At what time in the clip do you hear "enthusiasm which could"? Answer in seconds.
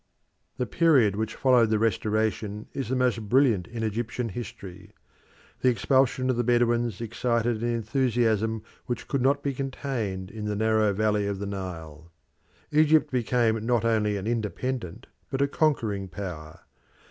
7.71-9.21